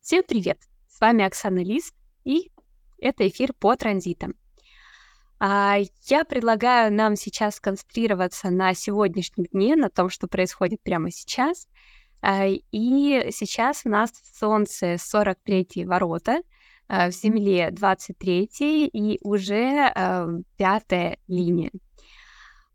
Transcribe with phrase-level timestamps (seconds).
[0.00, 0.58] Всем привет!
[0.86, 1.92] С вами Оксана Лис,
[2.24, 2.52] и
[2.98, 4.34] это эфир по транзитам.
[5.40, 11.68] А, я предлагаю нам сейчас сконцентрироваться на сегодняшнем дне, на том, что происходит прямо сейчас.
[12.20, 16.42] А, и сейчас у нас в Солнце 43 ворота,
[16.86, 19.92] а, в Земле 23 и уже
[20.56, 21.70] пятая линия.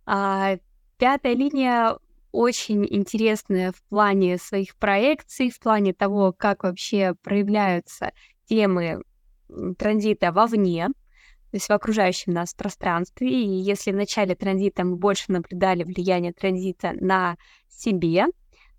[0.06, 1.98] Пятая линия
[2.32, 8.12] очень интересная в плане своих проекций, в плане того, как вообще проявляются
[8.46, 9.02] темы
[9.78, 13.30] транзита вовне, то есть в окружающем нас пространстве.
[13.30, 18.28] И если в начале транзита мы больше наблюдали влияние транзита на себе,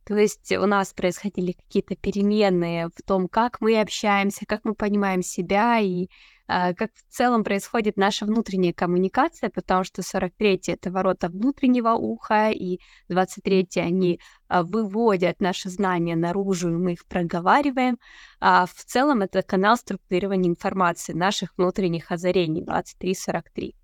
[0.05, 5.23] то есть у нас происходили какие-то перемены в том, как мы общаемся, как мы понимаем
[5.23, 6.09] себя и
[6.51, 12.81] как в целом происходит наша внутренняя коммуникация, потому что 43 это ворота внутреннего уха, и
[13.09, 14.19] 23 они
[14.49, 17.99] а, выводят наши знания наружу, и мы их проговариваем.
[18.41, 23.75] А в целом это канал структурирования информации, наших внутренних озарений 23-43.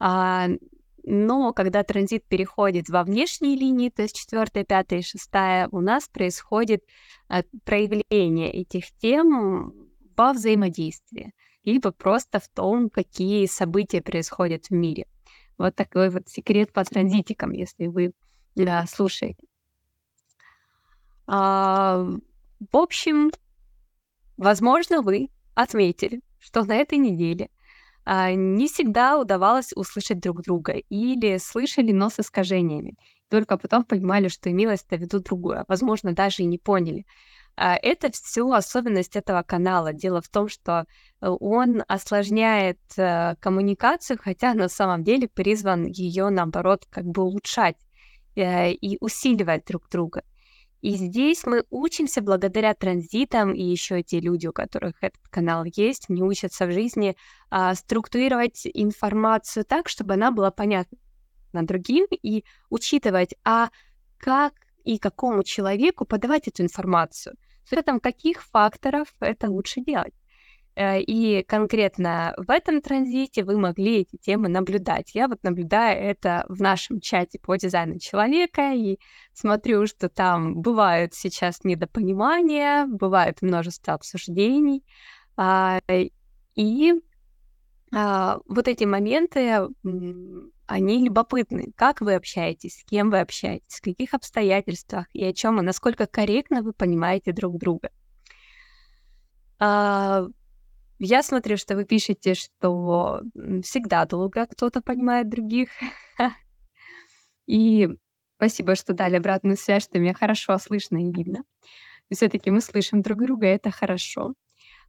[0.00, 0.48] А,
[1.04, 5.30] но когда транзит переходит во внешние линии, то есть 4, 5 и 6,
[5.70, 6.82] у нас происходит
[7.64, 9.72] проявление этих тем
[10.16, 11.32] во взаимодействии
[11.64, 15.06] либо просто в том, какие события происходят в мире.
[15.58, 18.12] Вот такой вот секрет по транзитикам, если вы
[18.54, 19.46] да, слушаете.
[21.26, 22.06] А,
[22.60, 23.30] в общем,
[24.36, 27.50] возможно, вы отметили, что на этой неделе
[28.04, 32.96] а, не всегда удавалось услышать друг друга или слышали, но с искажениями.
[33.30, 35.64] Только потом понимали, что имелось в виду другое.
[35.68, 37.06] Возможно, даже и не поняли.
[37.56, 39.92] А, это все особенность этого канала.
[39.92, 40.86] Дело в том, что
[41.20, 47.76] э, он осложняет э, коммуникацию, хотя на самом деле призван ее, наоборот, как бы улучшать
[48.34, 50.22] э, и усиливать друг друга.
[50.84, 56.10] И здесь мы учимся благодаря транзитам, и еще те люди, у которых этот канал есть,
[56.10, 57.16] не учатся в жизни
[57.48, 60.98] а, структурировать информацию так, чтобы она была понятна
[61.54, 63.70] другим, и учитывать, а
[64.18, 64.52] как
[64.84, 70.14] и какому человеку подавать эту информацию, с учетом каких факторов это лучше делать.
[70.76, 75.14] Э, и конкретно в этом транзите вы могли эти темы наблюдать.
[75.14, 78.98] Я вот наблюдаю это в нашем чате по дизайну человека и
[79.32, 84.84] смотрю, что там бывают сейчас недопонимания, бывает множество обсуждений.
[85.36, 85.80] А,
[86.54, 86.94] и
[87.94, 89.68] а, вот эти моменты
[90.66, 91.72] они любопытны.
[91.76, 96.06] Как вы общаетесь, с кем вы общаетесь, в каких обстоятельствах и о чем, и насколько
[96.06, 97.90] корректно вы понимаете друг друга.
[99.58, 100.26] А,
[100.98, 103.22] я смотрю, что вы пишете, что
[103.62, 105.70] всегда долго кто-то понимает других.
[107.46, 107.88] И
[108.36, 111.44] спасибо, что дали обратную связь, что меня хорошо слышно и видно.
[112.10, 114.34] Все-таки мы слышим друг друга, это хорошо.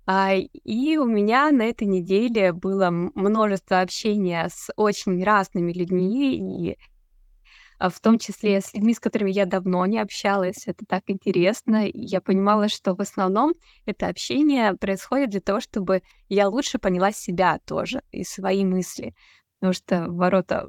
[0.07, 6.77] А, и у меня на этой неделе было множество общения с очень разными людьми, и
[7.79, 10.67] а, в том числе с людьми, с которыми я давно не общалась.
[10.67, 11.87] Это так интересно.
[11.87, 13.53] И я понимала, что в основном
[13.85, 19.15] это общение происходит для того, чтобы я лучше поняла себя тоже и свои мысли.
[19.59, 20.67] Потому что ворота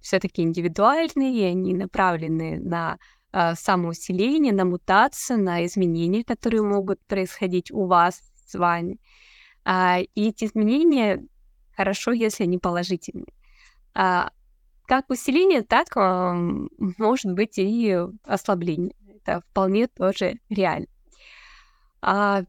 [0.00, 2.98] все-таки индивидуальные, они направлены на
[3.32, 8.98] э, самоусиление, на мутацию, на изменения, которые могут происходить у вас с вами.
[9.64, 11.24] А, и эти изменения
[11.76, 13.32] хорошо, если они положительные.
[13.94, 14.30] А,
[14.86, 16.34] как усиление, так а,
[16.98, 18.94] может быть и ослабление.
[19.16, 20.88] Это вполне тоже реально.
[22.02, 22.42] А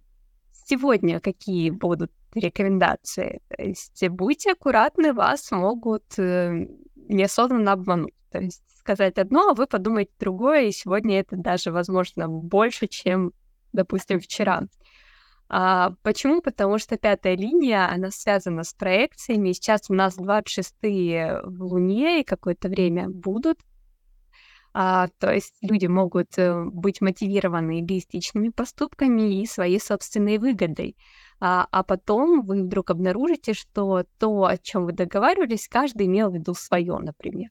[0.66, 3.42] сегодня какие будут рекомендации?
[3.50, 8.14] То есть будьте аккуратны, вас могут э, неосознанно обмануть.
[8.32, 13.34] То есть сказать одно, а вы подумаете другое, и сегодня это даже, возможно, больше, чем,
[13.74, 14.64] допустим, вчера.
[15.54, 16.42] А, почему?
[16.42, 19.52] Потому что пятая линия, она связана с проекциями.
[19.52, 23.60] Сейчас у нас 26-е в Луне и какое-то время будут.
[24.74, 30.96] А, то есть люди могут э, быть мотивированы эгоистичными поступками и своей собственной выгодой.
[31.42, 36.34] А, а потом вы вдруг обнаружите, что то, о чем вы договаривались, каждый имел в
[36.34, 37.50] виду свое, например.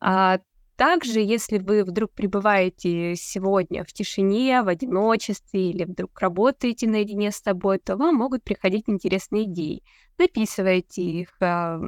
[0.00, 0.40] А,
[0.80, 7.36] также, если вы вдруг пребываете сегодня в тишине, в одиночестве или вдруг работаете наедине с
[7.36, 9.82] собой, то вам могут приходить интересные идеи.
[10.18, 11.80] Записывайте их, э,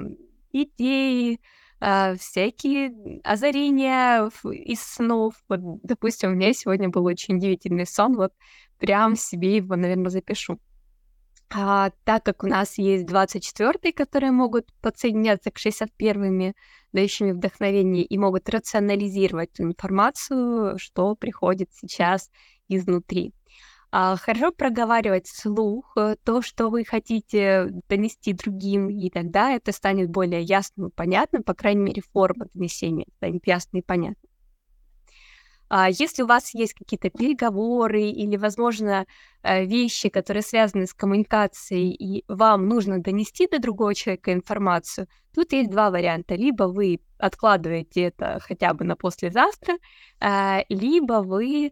[0.52, 1.40] идеи,
[1.80, 2.92] э, всякие
[3.24, 5.42] озарения из снов.
[5.48, 8.34] Вот, допустим, у меня сегодня был очень удивительный сон, вот
[8.76, 10.58] прям себе его, наверное, запишу.
[11.54, 16.54] А, так как у нас есть 24 которые могут подсоединяться к 61-ми,
[16.92, 22.30] дающими вдохновение, и могут рационализировать ту информацию, что приходит сейчас
[22.68, 23.34] изнутри.
[23.90, 30.08] А, хорошо проговаривать вслух э, то, что вы хотите донести другим, и тогда это станет
[30.08, 34.31] более ясным и понятным, по крайней мере, форма донесения станет ясной и понятной.
[35.74, 39.06] А если у вас есть какие-то переговоры или, возможно,
[39.42, 45.54] э, вещи, которые связаны с коммуникацией, и вам нужно донести до другого человека информацию, тут
[45.54, 46.34] есть два варианта.
[46.34, 49.78] Либо вы откладываете это хотя бы на послезавтра,
[50.20, 51.70] а, либо вы э,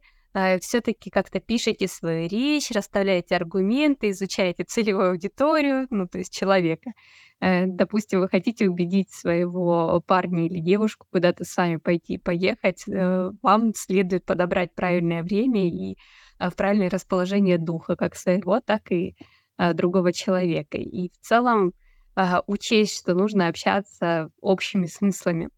[0.61, 6.93] все-таки как-то пишете свою речь, расставляете аргументы, изучаете целевую аудиторию, ну, то есть человека.
[7.41, 13.75] Э, допустим, вы хотите убедить своего парня или девушку куда-то сами пойти поехать, э, вам
[13.75, 15.97] следует подобрать правильное время и
[16.39, 19.15] в правильное расположение духа, как своего, так и
[19.75, 20.79] другого человека.
[20.79, 21.75] И в целом
[22.47, 25.51] учесть, что нужно общаться общими смыслами.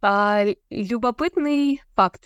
[0.00, 2.24] А, любопытный факт.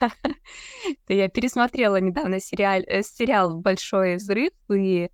[1.08, 5.10] Я пересмотрела недавно сериал, э, сериал «Большой взрыв» и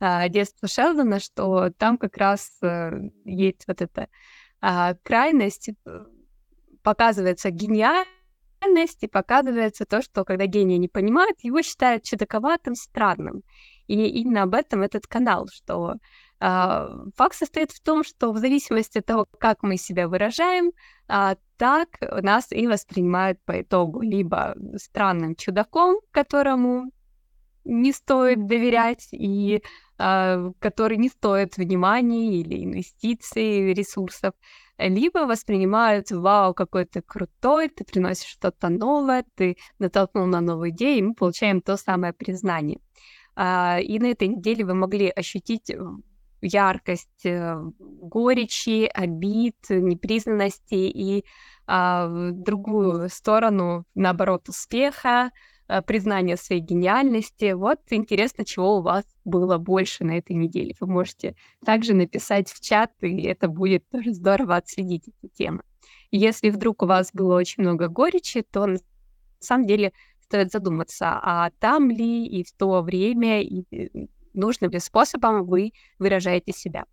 [0.00, 2.90] а, детство Шелдона, что там как раз э,
[3.24, 4.08] есть вот эта
[4.60, 6.04] а, крайность, э,
[6.82, 13.42] показывается гениальность и показывается то, что когда гения не понимает, его считают чудаковатым, странным.
[13.86, 15.94] И именно об этом этот канал, что
[16.44, 20.72] факт состоит в том, что в зависимости от того, как мы себя выражаем,
[21.08, 26.90] а, так нас и воспринимают по итогу либо странным чудаком, которому
[27.64, 29.62] не стоит доверять и
[29.96, 34.34] а, который не стоит внимания или инвестиций, ресурсов,
[34.76, 40.98] либо воспринимают, вау, какой ты крутой, ты приносишь что-то новое, ты натолкнул на новую идею,
[40.98, 42.80] и мы получаем то самое признание.
[43.36, 45.70] И на этой неделе вы могли ощутить
[46.44, 51.24] яркость э, горечи, обид, непризнанности и
[51.66, 55.30] а, в другую сторону, наоборот, успеха,
[55.66, 57.52] а, признания своей гениальности.
[57.52, 60.74] Вот интересно, чего у вас было больше на этой неделе.
[60.80, 65.62] Вы можете также написать в чат, и это будет тоже здорово отследить эту тему.
[66.10, 68.78] Если вдруг у вас было очень много горечи, то на
[69.40, 73.64] самом деле стоит задуматься, а там ли и в то время, и
[74.34, 76.84] нужным ли способом вы выражаете себя.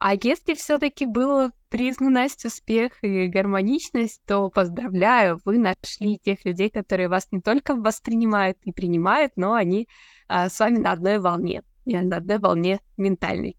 [0.00, 7.08] А если все-таки было признанность, успех и гармоничность, то поздравляю, вы нашли тех людей, которые
[7.08, 9.88] вас не только воспринимают и принимают, но они
[10.28, 13.56] а, с вами на одной волне, на одной волне ментальной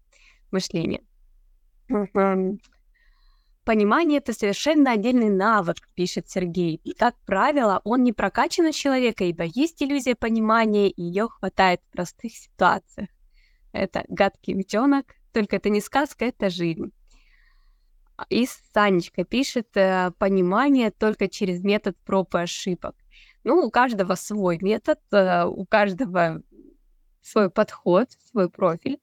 [0.50, 1.02] мышления.
[3.70, 6.80] Понимание— это совершенно отдельный навык, пишет Сергей.
[6.82, 11.80] И, как правило, он не прокачан у человека, ибо есть иллюзия понимания, и ее хватает
[11.80, 13.08] в простых ситуациях.
[13.70, 16.90] Это «Гадкий утенок», только это не сказка, это жизнь.
[18.28, 22.96] И Санечка пишет э, «Понимание только через метод проб и ошибок».
[23.44, 26.42] Ну, у каждого свой метод, э, у каждого
[27.22, 28.98] свой подход, свой профиль.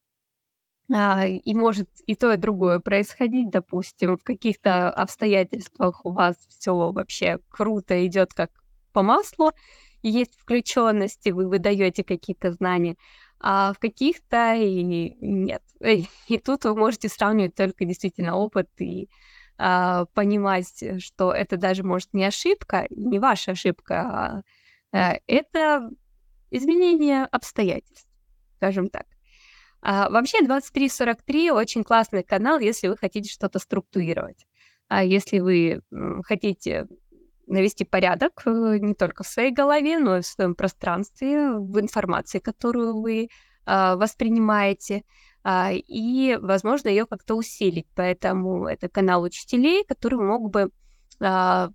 [0.94, 3.50] А, и может и то, и другое происходить.
[3.50, 8.52] Допустим, в каких-то обстоятельствах у вас все вообще круто идет как
[8.94, 9.52] по маслу,
[10.02, 12.96] есть включенности, вы выдаете какие-то знания,
[13.40, 14.82] а в каких-то и
[15.20, 15.62] нет.
[16.28, 19.10] И тут вы можете сравнивать только действительно опыт и
[19.58, 24.44] а, понимать, что это даже может не ошибка, не ваша ошибка,
[24.94, 25.90] а, а это
[26.52, 28.08] изменение обстоятельств,
[28.58, 29.06] скажем так.
[29.82, 34.48] А, вообще 2343 очень классный канал, если вы хотите что-то структурировать.
[34.88, 35.82] А если вы
[36.24, 36.88] хотите
[37.48, 42.40] навести порядок э, не только в своей голове, но и в своем пространстве, в информации,
[42.40, 43.30] которую вы
[43.66, 45.04] а, воспринимаете,
[45.44, 47.88] а, и, возможно, ее как-то усилить.
[47.96, 50.72] Поэтому это канал учителей, который мог бы
[51.20, 51.70] а,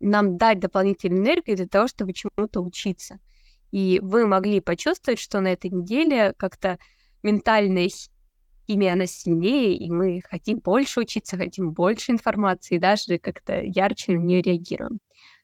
[0.00, 3.18] нам дать дополнительную энергию для того, чтобы чему-то учиться.
[3.70, 6.78] И вы могли почувствовать, что на этой неделе как-то
[7.24, 7.88] ментальная
[8.66, 14.22] химия, она сильнее, и мы хотим больше учиться, хотим больше информации, даже как-то ярче на
[14.22, 15.00] нее реагируем.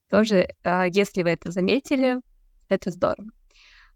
[0.08, 2.20] Тоже, если вы это заметили,
[2.68, 3.30] это здорово.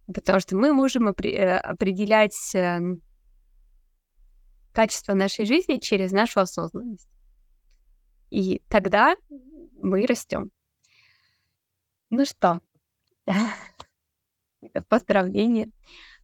[0.07, 3.01] Потому что мы можем э, определять эм,
[4.73, 7.09] качество нашей жизни через нашу осознанность.
[8.31, 9.17] И тогда
[9.81, 10.51] мы растем.
[12.11, 12.61] Ну что,
[14.89, 15.71] поздравления.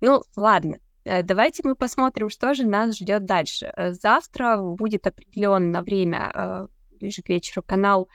[0.01, 3.73] Ну, ладно, давайте мы посмотрим, что же нас ждет дальше.
[3.77, 8.09] Э, завтра будет определенно время, ближе к вечеру, канал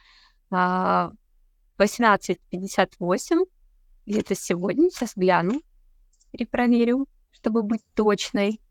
[0.51, 3.46] 18.58
[4.06, 4.89] или это сегодня?
[4.89, 5.62] Сейчас гляну.
[6.32, 8.62] Перепроверю, чтобы быть точной.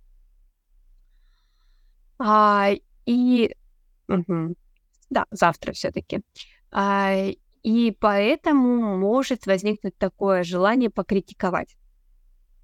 [2.18, 2.70] А,
[3.06, 3.54] и...
[4.08, 4.54] Угу.
[5.10, 6.22] Да, завтра все таки
[6.70, 7.30] а,
[7.62, 11.76] и поэтому может возникнуть такое желание покритиковать.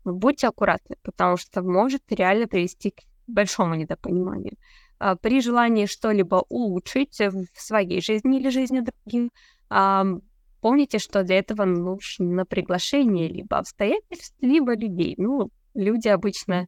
[0.04, 4.56] Будьте аккуратны, потому что может реально привести к большому недопониманию.
[4.98, 9.30] А, при желании что-либо улучшить в своей жизни или жизни других,
[10.60, 15.14] помните, что для этого нужно приглашение либо обстоятельств, либо людей.
[15.16, 16.66] Ну, люди обычно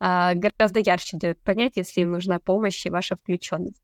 [0.00, 3.82] а, гораздо ярче дают понять, если им нужна помощь и ваша включенность.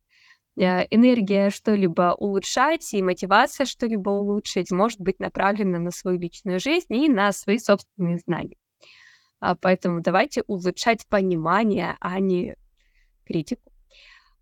[0.57, 6.95] Э, энергия что-либо улучшать и мотивация что-либо улучшить может быть направлена на свою личную жизнь
[6.95, 8.57] и на свои собственные знания.
[9.41, 12.57] А поэтому давайте улучшать понимание, а не
[13.27, 13.73] критику.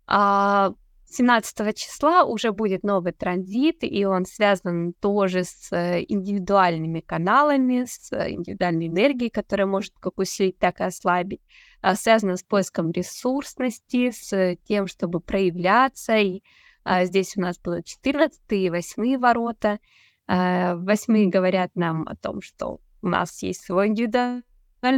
[0.07, 0.73] А
[1.13, 8.11] 17 числа уже будет новый транзит, и он связан тоже с э, индивидуальными каналами, с
[8.11, 11.41] индивидуальной энергией, которая может как усилить, так и ослабить.
[11.81, 16.17] А, связано с поиском ресурсности, с тем, чтобы проявляться.
[16.17, 16.41] И
[16.83, 19.79] а, здесь у нас было 14 и 8 ворота.
[20.27, 24.43] А, 8 говорят нам о том, что у нас есть свой индивидуальный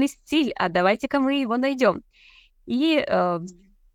[0.07, 2.03] стиль, а давайте-ка мы его найдем.
[2.65, 3.39] И э,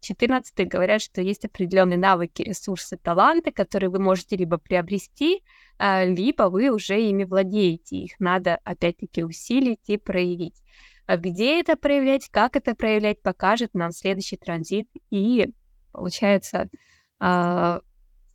[0.00, 5.42] 14 говорят, что есть определенные навыки, ресурсы, таланты, которые вы можете либо приобрести,
[5.78, 7.96] а, либо вы уже ими владеете.
[7.96, 10.62] Их надо, опять-таки, усилить и проявить.
[11.06, 14.88] А где это проявлять, как это проявлять, покажет нам следующий транзит.
[15.10, 15.52] И,
[15.92, 16.70] получается,
[17.18, 17.80] а,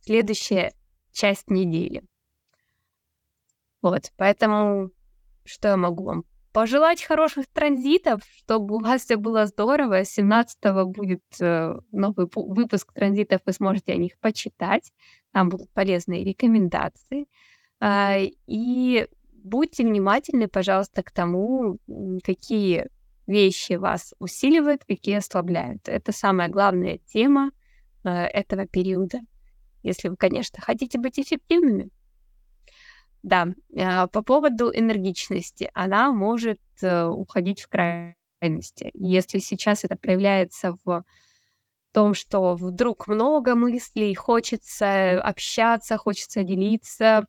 [0.02, 0.72] следующая
[1.12, 2.02] часть недели.
[3.82, 4.90] Вот, поэтому
[5.44, 6.24] что я могу вам
[6.56, 10.06] пожелать хороших транзитов, чтобы у вас все было здорово.
[10.06, 14.90] 17 будет э, новый выпуск транзитов, вы сможете о них почитать.
[15.32, 17.26] Там будут полезные рекомендации.
[17.78, 21.78] А, и будьте внимательны, пожалуйста, к тому,
[22.24, 22.86] какие
[23.26, 25.86] вещи вас усиливают, какие ослабляют.
[25.90, 27.50] Это самая главная тема
[28.02, 29.20] э, этого периода.
[29.82, 31.90] Если вы, конечно, хотите быть эффективными.
[33.22, 35.70] Да, а, по поводу энергичности.
[35.74, 38.90] Она может э, уходить в крайности.
[38.94, 41.04] Если сейчас это проявляется в
[41.92, 47.26] том, что вдруг много мыслей, хочется общаться, хочется делиться,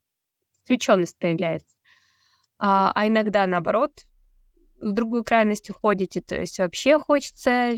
[0.63, 1.75] включенность появляется.
[2.60, 3.91] А, а иногда, наоборот,
[4.82, 7.74] в другую крайность уходите, то есть вообще хочется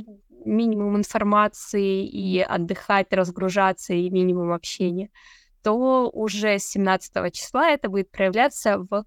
[0.45, 5.09] минимум информации и отдыхать, разгружаться, и минимум общения
[5.63, 9.05] то уже с 17 числа это будет проявляться в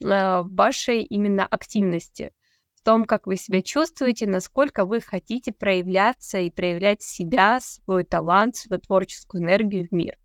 [0.00, 2.32] э, вашей именно активности,
[2.74, 8.56] в том, как вы себя чувствуете, насколько вы хотите проявляться и проявлять себя, свой талант,
[8.56, 10.16] свою творческую энергию в мир.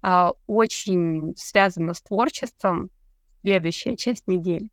[0.00, 2.90] А, очень связано с творчеством
[3.42, 4.70] следующая часть недели.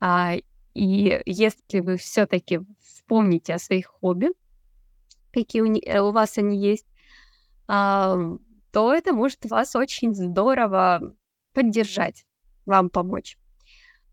[0.00, 0.36] А,
[0.74, 4.28] и если вы все-таки вспомните о своих хобби,
[5.32, 6.86] какие у, не, у вас они есть,
[8.72, 11.14] то это может вас очень здорово
[11.52, 12.24] поддержать,
[12.66, 13.36] вам помочь.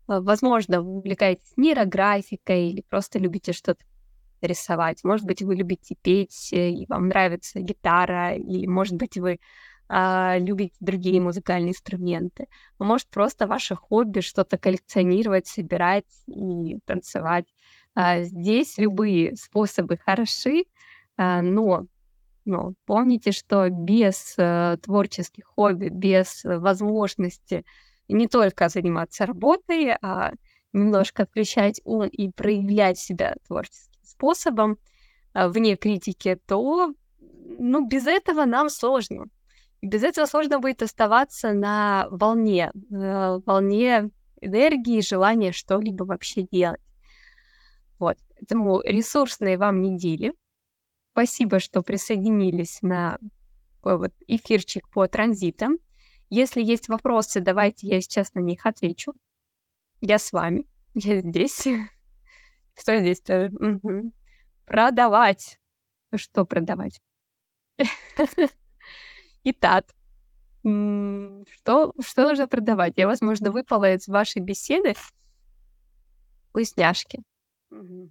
[0.08, 3.82] Э, возможно, вы увлекаетесь нейрографикой или просто любите что-то
[4.42, 5.04] рисовать.
[5.04, 9.38] Может быть, вы любите петь, э, и вам нравится гитара, или, может быть, вы
[9.92, 12.46] а, любите другие музыкальные инструменты.
[12.78, 17.46] Может, просто ваше хобби что-то коллекционировать, собирать и танцевать.
[17.96, 20.66] А, здесь любые способы хороши,
[21.16, 21.86] а, но
[22.44, 27.64] ну, помните, что без э, творческих хобби, без возможности
[28.08, 30.32] не только заниматься работой, а
[30.72, 34.78] немножко включать ум и проявлять себя творческим способом
[35.34, 36.92] э, вне критики, то
[37.58, 39.26] ну, без этого нам сложно.
[39.82, 46.80] Без этого сложно будет оставаться на волне, э, волне энергии, желания что-либо вообще делать.
[47.98, 48.16] Вот.
[48.34, 50.32] Поэтому ресурсные вам недели—
[51.12, 53.18] Спасибо, что присоединились на
[53.76, 55.78] такой вот эфирчик по транзитам.
[56.28, 59.14] Если есть вопросы, давайте я сейчас на них отвечу.
[60.00, 60.66] Я с вами.
[60.94, 61.66] Я здесь.
[62.78, 63.50] Что здесь-то?
[63.52, 64.12] Угу.
[64.66, 65.58] Продавать.
[66.14, 67.00] Что продавать?
[69.44, 69.86] Итак,
[70.62, 72.94] что, что нужно продавать?
[72.96, 74.94] Я, возможно, выпала из вашей беседы
[76.50, 77.22] вкусняшки.
[77.70, 78.10] Угу.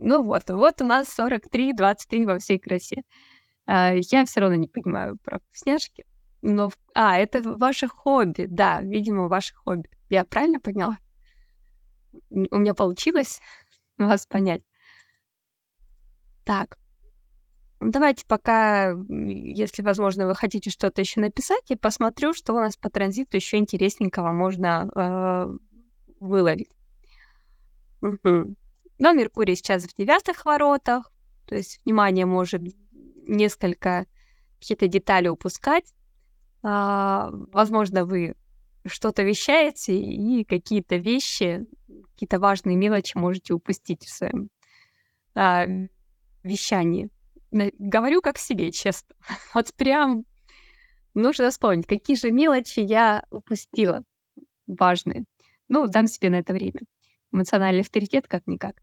[0.00, 3.02] Ну вот, вот у нас 43, 23 во всей красе.
[3.66, 6.04] А, я все равно не понимаю про вкусняшки.
[6.42, 6.70] Но...
[6.94, 8.46] А, это ваше хобби.
[8.48, 9.90] Да, видимо, ваше хобби.
[10.08, 10.98] Я правильно поняла?
[12.30, 13.40] У меня получилось
[13.98, 14.62] вас понять.
[16.44, 16.78] Так.
[17.80, 22.90] Давайте пока, если возможно, вы хотите что-то еще написать, я посмотрю, что у нас по
[22.90, 25.56] транзиту еще интересненького можно э,
[26.20, 26.70] выловить.
[29.00, 31.10] Но Меркурий сейчас в девятых воротах,
[31.46, 32.60] то есть внимание может
[33.26, 34.06] несколько
[34.58, 35.94] какие-то детали упускать.
[36.62, 38.34] А, возможно, вы
[38.86, 41.64] что-то вещаете, и какие-то вещи,
[42.12, 44.50] какие-то важные мелочи можете упустить в своем
[45.34, 45.64] а,
[46.42, 47.08] вещании.
[47.50, 49.16] Говорю как себе, честно.
[49.54, 50.26] Вот прям
[51.14, 54.04] нужно вспомнить, какие же мелочи я упустила
[54.66, 55.24] важные.
[55.68, 56.80] Ну, дам себе на это время.
[57.32, 58.74] Эмоциональный авторитет как-никак.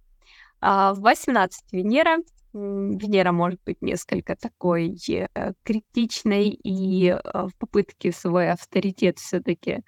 [0.60, 2.18] А в 18 Венера
[2.54, 9.84] Венера может быть несколько такой э, критичной и э, в попытке свой авторитет все-таки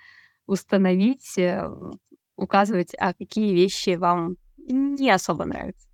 [0.45, 1.67] установить, э,
[2.35, 5.87] указывать, а какие вещи вам не особо нравятся.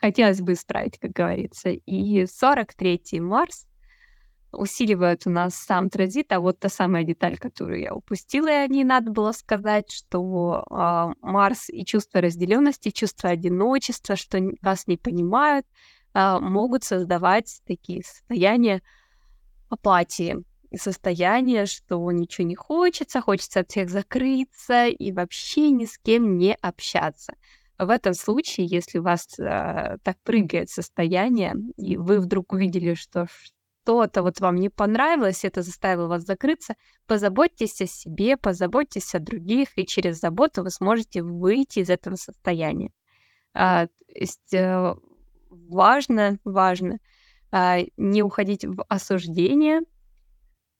[0.00, 1.70] Хотелось бы исправить, как говорится.
[1.70, 3.66] И 43-й Марс
[4.56, 8.84] усиливает у нас сам транзит, а вот та самая деталь, которую я упустила, и о
[8.84, 15.66] надо было сказать, что э, Марс и чувство разделенности, чувство одиночества, что вас не понимают,
[16.14, 18.80] а, могут создавать такие состояния
[19.68, 20.44] апатии
[20.74, 26.54] состояние, что ничего не хочется, хочется от всех закрыться и вообще ни с кем не
[26.54, 27.34] общаться.
[27.78, 33.26] В этом случае, если у вас э, так прыгает состояние, и вы вдруг увидели, что
[33.86, 36.74] что-то вот вам не понравилось, это заставило вас закрыться,
[37.06, 42.90] позаботьтесь о себе, позаботьтесь о других, и через заботу вы сможете выйти из этого состояния.
[43.54, 44.94] А, то есть э,
[45.50, 46.98] важно, важно
[47.52, 49.82] а, не уходить в осуждение.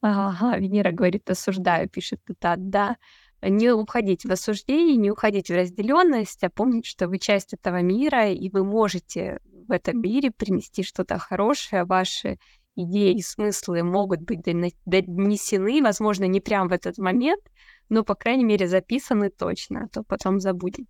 [0.03, 2.97] Ага, Венера говорит, осуждаю, пишет Тата, да.
[3.41, 8.33] Не уходить в осуждение, не уходить в разделенность, а помнить, что вы часть этого мира,
[8.33, 12.39] и вы можете в этом мире принести что-то хорошее, ваши
[12.77, 17.43] идеи и смыслы могут быть донесены, возможно, не прямо в этот момент,
[17.89, 20.87] но, по крайней мере, записаны точно, а то потом забудем.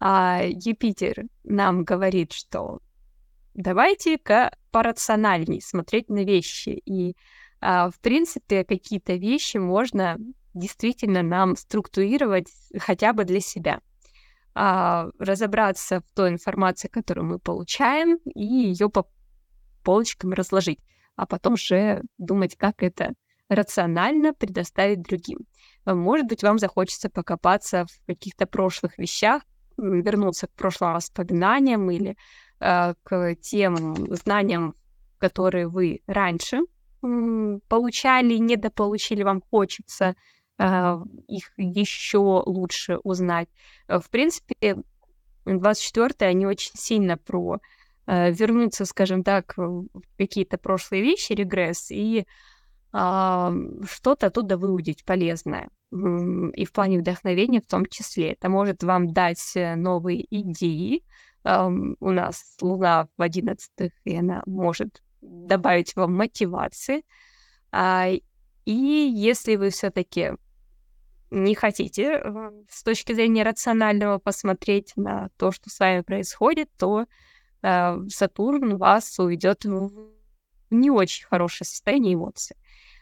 [0.00, 2.80] А Юпитер нам говорит, что
[3.54, 6.82] давайте-ка порациональней смотреть на вещи.
[6.84, 7.16] И,
[7.60, 10.18] а, в принципе, какие-то вещи можно
[10.52, 13.80] действительно нам структурировать хотя бы для себя.
[14.54, 19.08] А, разобраться в той информации, которую мы получаем, и ее по
[19.82, 20.78] полочкам разложить,
[21.16, 23.14] а потом уже думать, как это
[23.48, 25.40] рационально предоставить другим.
[25.84, 29.42] Может быть, вам захочется покопаться в каких-то прошлых вещах,
[29.76, 32.16] вернуться к прошлым воспоминаниям или
[32.60, 34.74] Э, к тем знаниям,
[35.18, 36.60] которые вы раньше
[37.68, 40.14] получали, недополучили, вам хочется
[40.58, 40.96] э,
[41.28, 43.48] их еще лучше узнать.
[43.88, 44.76] Э, в принципе,
[45.44, 47.58] 24 они очень сильно про
[48.06, 49.86] вернуться, скажем так, в
[50.18, 52.26] какие-то прошлые вещи, регресс, и
[52.90, 55.68] что-то оттуда выудить полезное.
[55.90, 58.32] И в плане вдохновения в том числе.
[58.32, 61.02] Это может вам дать новые идеи,
[61.44, 67.02] у нас Луна в одиннадцатых, и она может добавить вам мотивации.
[67.70, 68.08] А,
[68.64, 70.32] и если вы все-таки
[71.30, 77.02] не хотите э, с точки зрения рационального посмотреть на то, что с вами происходит, то
[77.02, 77.06] э,
[78.08, 79.90] Сатурн вас уведет в
[80.70, 82.56] не очень хорошее состояние эмоций.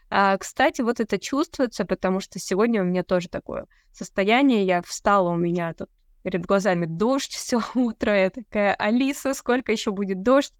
[0.09, 4.65] А, кстати, вот это чувствуется, потому что сегодня у меня тоже такое состояние.
[4.65, 5.89] Я встала, у меня тут
[6.21, 8.15] перед глазами дождь все утро.
[8.15, 10.53] Я такая, Алиса, сколько еще будет дождь?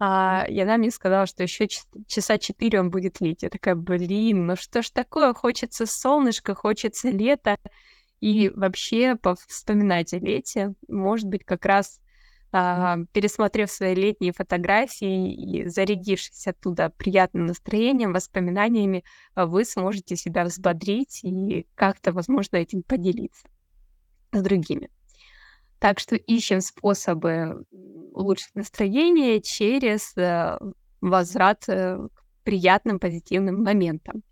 [0.00, 1.68] А, и она мне сказала, что еще
[2.06, 3.42] часа четыре он будет лить.
[3.42, 5.32] Я такая, блин, ну что ж такое?
[5.32, 7.56] Хочется солнышко, хочется лето.
[8.20, 12.00] И вообще вспоминать о лете, может быть, как раз
[12.50, 19.04] а, пересмотрев свои летние фотографии и зарядившись оттуда приятным настроением, воспоминаниями,
[19.36, 23.46] вы сможете себя взбодрить и как-то, возможно, этим поделиться
[24.32, 24.90] с другими.
[25.78, 27.64] Так что ищем способы
[28.12, 30.58] улучшить настроение через э,
[31.00, 34.22] возврат э, к приятным, позитивным моментам.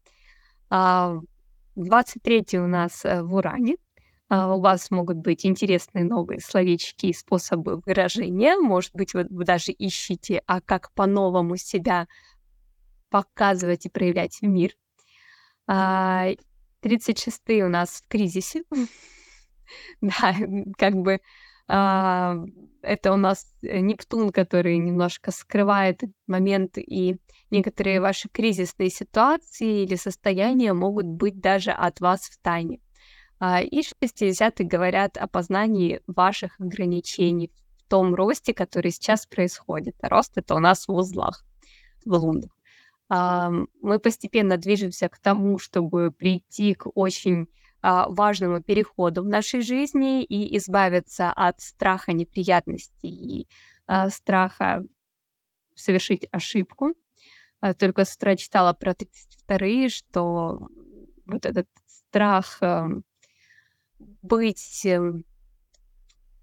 [0.70, 3.76] 23 а, у нас э, в Уране.
[4.28, 8.56] А, у вас могут быть интересные новые словечки и способы выражения.
[8.56, 12.08] Может быть, вы, вы даже ищете, а как по-новому себя
[13.08, 14.72] показывать и проявлять в мир.
[15.66, 18.62] 36 а, у нас в кризисе.
[20.00, 20.32] Да,
[20.78, 21.18] как бы
[21.66, 22.36] а,
[22.82, 27.16] это у нас Нептун, который немножко скрывает момент, и
[27.50, 32.78] некоторые ваши кризисные ситуации или состояния могут быть даже от вас в тайне.
[33.38, 39.96] А, и 60-е говорят о познании ваших ограничений в том росте, который сейчас происходит.
[40.00, 41.44] А рост это у нас в узлах,
[42.04, 42.50] в лунах.
[43.08, 43.50] А,
[43.82, 47.48] мы постепенно движемся к тому, чтобы прийти к очень
[47.82, 53.48] а, важному переходу в нашей жизни и избавиться от страха неприятностей и
[54.10, 54.82] страха
[55.76, 56.94] совершить ошибку.
[57.78, 60.68] Только с читала про 32 что
[61.24, 63.04] вот этот страх эм,
[64.26, 65.24] быть эм,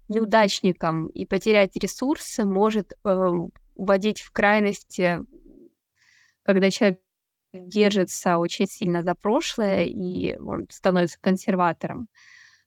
[0.08, 3.30] неудачником и потерять ресурсы может э,
[3.74, 5.20] уводить в крайности,
[6.42, 7.00] когда человек
[7.52, 12.08] держится очень сильно за прошлое и он становится консерватором.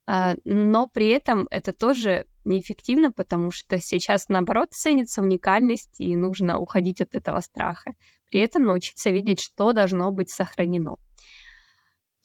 [0.09, 6.59] А, но при этом это тоже неэффективно, потому что сейчас, наоборот, ценится уникальность, и нужно
[6.59, 7.91] уходить от этого страха.
[8.29, 10.95] При этом научиться видеть, что должно быть сохранено.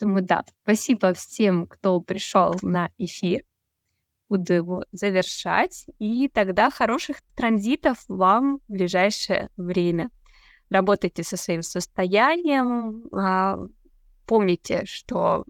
[0.02, 3.44] Поэтому да, спасибо всем, кто пришел на эфир.
[4.28, 5.86] Буду его завершать.
[6.00, 10.10] И тогда хороших транзитов вам в ближайшее время.
[10.70, 13.04] Работайте со своим состоянием.
[13.16, 13.58] А,
[14.26, 15.44] помните, что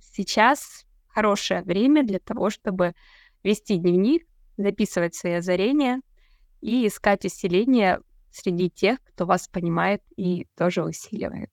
[0.00, 2.94] сейчас хорошее время для того, чтобы
[3.42, 4.24] вести дневник,
[4.56, 6.00] записывать свои озарения
[6.60, 7.98] и искать усиление
[8.30, 11.50] среди тех, кто вас понимает и тоже усиливает.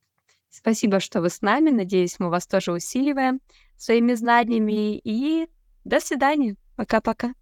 [0.56, 1.72] Спасибо, что вы с нами.
[1.72, 3.42] Надеюсь, мы вас тоже усиливаем
[3.76, 5.00] своими знаниями.
[5.04, 5.48] И
[5.84, 6.58] до свидания.
[6.76, 7.34] Пока-пока.